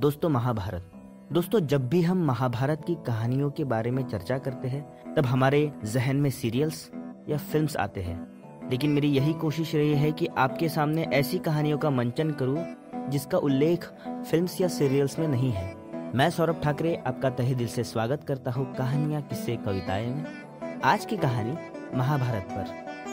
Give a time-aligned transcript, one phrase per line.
[0.00, 0.92] दोस्तों महाभारत,
[1.32, 5.72] दोस्तों जब भी हम महाभारत की कहानियों के बारे में चर्चा करते हैं, तब हमारे
[5.84, 6.90] जहन में सीरियल्स
[7.28, 11.78] या फिल्म्स आते हैं। लेकिन मेरी यही कोशिश रही है कि आपके सामने ऐसी कहानियों
[11.78, 12.66] का मंचन करूँ,
[13.08, 15.76] जिसका उल्लेख फिल्म्स या सीरियल्स में नहीं है।
[16.14, 20.24] मैं सौरभ ठाकरे, आपका तहे दिल से स्वागत करता हूँ कहानियाँ, किस्से, कविताएँ में।
[20.84, 21.56] आज की कहानी
[21.98, 22.64] महाभारत पर।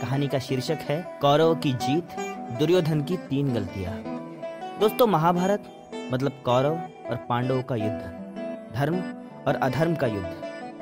[0.01, 2.07] कहानी का शीर्षक है, कौरव की जीत,
[2.59, 3.93] दुर्योधन की तीन गलतियाँ।
[4.79, 5.73] दोस्तों महाभारत
[6.13, 6.73] मतलब कौरव
[7.09, 8.01] और पांडवों का युद्ध,
[8.75, 8.95] धर्म
[9.47, 10.33] और अधर्म का युद्ध।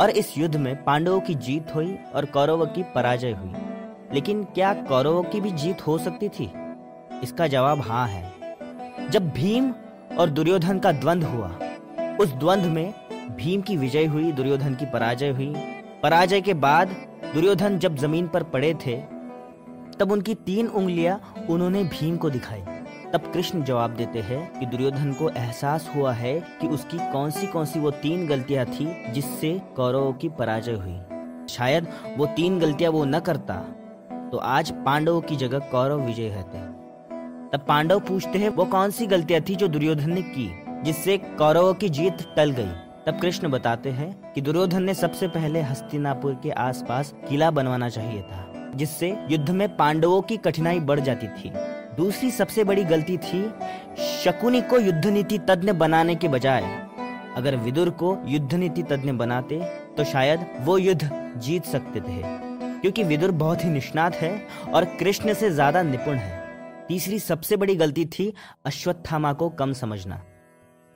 [0.01, 3.53] और इस युद्ध में पांडवों की जीत हुई और कौरवों की पराजय हुई।
[4.13, 6.51] लेकिन क्या कौरवों की भी जीत हो सकती थी?
[7.23, 8.34] इसका जवाब हाँ है।
[9.09, 9.73] जब भीम
[10.20, 11.51] और दुर्योधन का द्वंद्व हुआ,
[12.20, 12.93] उस द्वंद्व में
[13.35, 15.53] भीम की विजय हुई, दुर्योधन की पराजय हुई।
[16.03, 16.87] पराजय के बाद
[17.34, 18.98] दुर्योधन जब ज़मीन पर पड़े थे,
[19.99, 22.63] तब उनकी तीन उंगलियाँ उन्होंने भीम को दिखाई।
[23.13, 27.47] तब कृष्ण जवाब देते हैं कि दुर्योधन को एहसास हुआ है कि उसकी कौन सी
[27.47, 30.99] कौन सी वो तीन गलतियाँ थी जिससे कौरवों की पराजय हुई।
[31.49, 33.55] शायद वो तीन गलतियाँ वो न करता।
[34.31, 36.57] तो आज पांडवों की जगह कौरव विजय रहते
[37.49, 40.49] तब पांडव पूछते हैं, वो कौन सी गलतियाँ थी जो दुर्योधन ने की,
[40.84, 42.71] जिससे कौरवों की जीत टल गई?
[43.05, 48.21] तब कृष्ण बताते हैं कि दुर्योधन ने सबसे पहले हस्तिनापुर के आसपास किला बनवाना चाहिए
[48.21, 51.51] था, जिससे युद्ध में पांडवों की कठिनाई बढ़ जाती थी।
[51.98, 53.41] दूसरी सबसे बड़ी गलती थी
[54.15, 56.63] शकुनी को युद्ध नीति तज्ञ बनाने के बजाय।
[57.37, 59.60] अगर विदुर को युद्ध नीति तज्ञ बनाते
[59.98, 62.21] तो शायद वो युद्ध जीत सकते थे।
[62.82, 64.31] क्योंकि विदुर बहुत ही निष्णात है
[64.74, 66.44] और कृष्ण से ज़्यादा निपुण है।
[66.88, 68.31] तीसरी सबसे बड़ी गलती थी
[68.66, 70.22] अश्वत्थामा को कम समझना।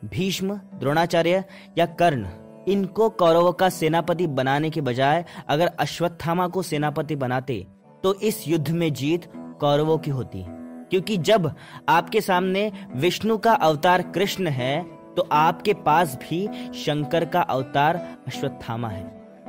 [0.01, 1.43] भीष्म, द्रोणाचार्य
[1.77, 2.27] या कर्ण,
[2.67, 7.65] इनको कौरवों का सेनापति बनाने के बजाय अगर अश्वत्थामा को सेनापति बनाते
[8.03, 10.45] तो इस युद्ध में जीत कौरवों की होती।
[10.91, 11.51] क्योंकि जब
[11.89, 14.81] आपके सामने विष्णु का अवतार कृष्ण है
[15.15, 17.95] तो आपके पास भी शंकर का अवतार
[18.27, 19.03] अश्वत्थामा है।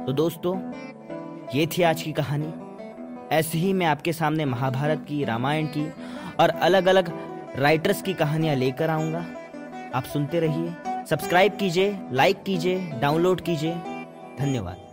[0.07, 0.57] तो दोस्तों,
[1.55, 2.53] ये थी आज की कहानी।
[3.33, 5.87] ऐसे ही मैं आपके सामने महाभारत की, रामायण की
[6.41, 7.13] और अलग अलग
[7.57, 9.25] राइटर्स की कहानियाँ लेकर आऊँगा।
[9.95, 13.75] आप सुनते रहिए सब्सक्राइब कीजिए लाइक कीजिए डाउनलोड कीजिए।
[14.41, 14.90] धन्यवाद।